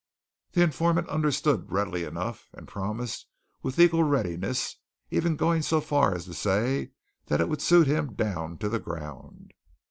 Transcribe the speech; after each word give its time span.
The 0.53 0.63
informant 0.63 1.07
understood 1.09 1.71
readily 1.71 2.05
enough, 2.05 2.49
and 2.53 2.67
promised 2.67 3.27
with 3.61 3.77
equal 3.77 4.03
readiness, 4.03 4.77
even 5.11 5.35
going 5.35 5.61
so 5.61 5.79
far 5.79 6.15
as 6.15 6.25
to 6.25 6.33
say 6.33 6.89
that 7.27 7.37
that 7.37 7.49
would 7.49 7.61
suit 7.61 7.85
him 7.85 8.15
down 8.15 8.57
to 8.57 8.67
the 8.69 8.79
ground. 8.79 9.53